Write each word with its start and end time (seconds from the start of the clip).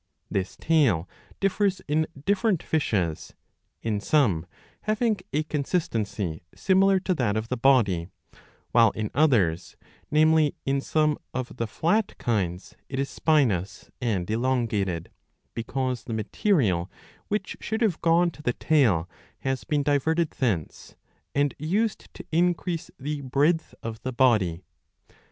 This 0.31 0.57
tail 0.59 1.07
differs 1.39 1.79
in 1.87 2.07
different 2.25 2.63
fishes, 2.63 3.35
in 3.83 3.99
some 3.99 4.47
having 4.85 5.17
a 5.31 5.43
consistency 5.43 6.41
similar 6.55 6.99
to 7.01 7.13
that 7.13 7.37
of 7.37 7.49
the 7.49 7.55
body, 7.55 8.07
while 8.71 8.89
in 8.95 9.11
others, 9.13 9.77
namely 10.09 10.55
in 10.65 10.81
some 10.81 11.19
of 11.35 11.55
the 11.57 11.67
flat 11.67 12.17
kinds, 12.17 12.73
it 12.89 12.97
is 12.97 13.11
spinous 13.11 13.91
and 14.01 14.27
elongated, 14.31 15.11
because 15.53 16.05
the 16.05 16.13
material 16.15 16.89
which 17.27 17.57
should 17.61 17.81
have 17.81 18.01
gone 18.01 18.31
to 18.31 18.41
the 18.41 18.53
tail 18.53 19.07
has 19.41 19.65
been 19.65 19.83
diverted 19.83 20.31
thence 20.31 20.95
and 21.35 21.53
used 21.59 22.11
to 22.15 22.25
increase 22.31 22.89
the 22.99 23.21
breadth 23.21 23.75
of 23.83 24.01
the 24.01 24.11
body. 24.11 24.63